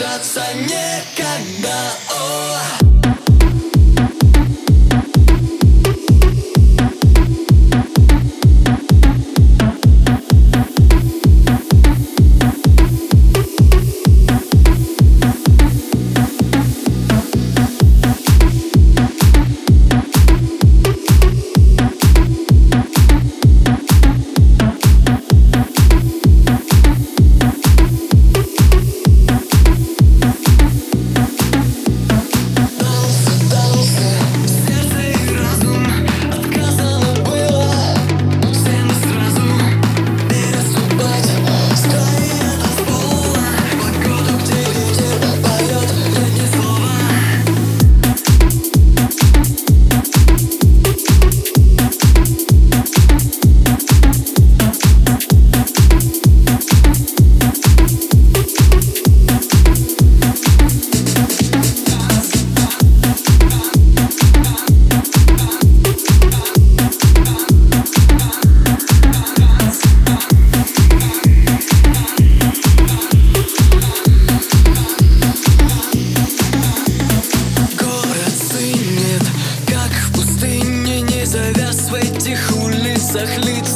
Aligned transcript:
держаться 0.00 0.42
некогда 0.54 0.89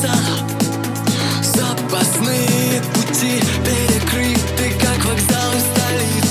сердца 0.05 0.13
Запасные 1.43 2.83
пути 2.95 3.41
перекрыты, 3.65 4.79
как 4.81 5.05
вокзалы 5.05 5.61
столицы 5.61 6.24